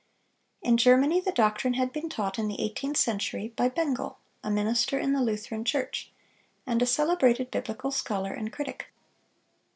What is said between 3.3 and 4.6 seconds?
by Bengel, a